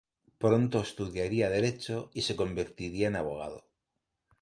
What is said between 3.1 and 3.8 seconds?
abogado.